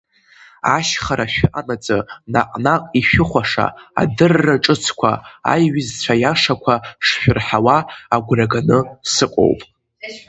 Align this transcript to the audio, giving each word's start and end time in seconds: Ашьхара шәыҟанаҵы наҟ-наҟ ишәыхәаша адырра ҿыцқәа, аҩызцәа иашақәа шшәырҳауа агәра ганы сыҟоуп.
Ашьхара 0.75 1.25
шәыҟанаҵы 1.33 1.97
наҟ-наҟ 2.33 2.83
ишәыхәаша 2.99 3.65
адырра 4.01 4.63
ҿыцқәа, 4.63 5.11
аҩызцәа 5.51 6.13
иашақәа 6.21 6.73
шшәырҳауа 7.05 7.77
агәра 8.15 8.45
ганы 8.51 8.79
сыҟоуп. 9.13 9.59